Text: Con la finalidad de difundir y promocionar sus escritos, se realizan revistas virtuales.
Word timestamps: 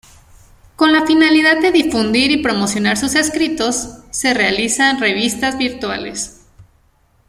Con 0.77 0.93
la 0.93 1.05
finalidad 1.05 1.61
de 1.61 1.71
difundir 1.71 2.31
y 2.31 2.41
promocionar 2.41 2.97
sus 2.97 3.13
escritos, 3.13 3.99
se 4.09 4.33
realizan 4.33 4.99
revistas 4.99 5.59
virtuales. 5.59 6.41